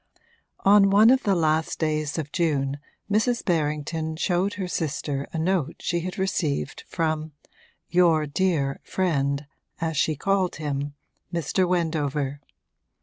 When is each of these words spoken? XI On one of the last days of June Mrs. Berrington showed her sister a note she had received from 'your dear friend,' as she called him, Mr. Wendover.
XI 0.01 0.19
On 0.65 0.89
one 0.89 1.11
of 1.11 1.21
the 1.21 1.35
last 1.35 1.77
days 1.77 2.17
of 2.17 2.31
June 2.31 2.79
Mrs. 3.07 3.45
Berrington 3.45 4.15
showed 4.15 4.55
her 4.55 4.67
sister 4.67 5.27
a 5.31 5.37
note 5.37 5.75
she 5.79 5.99
had 5.99 6.17
received 6.17 6.83
from 6.87 7.33
'your 7.87 8.25
dear 8.25 8.79
friend,' 8.83 9.45
as 9.79 9.95
she 9.95 10.15
called 10.15 10.55
him, 10.55 10.95
Mr. 11.31 11.67
Wendover. 11.67 12.39